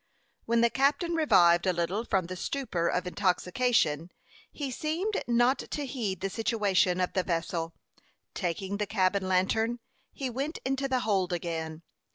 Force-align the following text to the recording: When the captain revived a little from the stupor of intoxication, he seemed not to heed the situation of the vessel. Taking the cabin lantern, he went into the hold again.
When 0.45 0.61
the 0.61 0.71
captain 0.71 1.13
revived 1.13 1.67
a 1.67 1.73
little 1.73 2.03
from 2.05 2.25
the 2.25 2.35
stupor 2.35 2.87
of 2.87 3.05
intoxication, 3.05 4.11
he 4.51 4.71
seemed 4.71 5.23
not 5.27 5.59
to 5.69 5.85
heed 5.85 6.21
the 6.21 6.29
situation 6.31 6.99
of 6.99 7.13
the 7.13 7.21
vessel. 7.21 7.75
Taking 8.33 8.77
the 8.77 8.87
cabin 8.87 9.27
lantern, 9.27 9.77
he 10.11 10.27
went 10.27 10.57
into 10.65 10.87
the 10.87 11.01
hold 11.01 11.31
again. 11.31 11.83